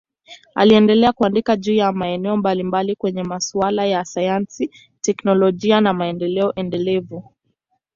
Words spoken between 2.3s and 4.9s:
mbalimbali kwenye masuala ya sayansi,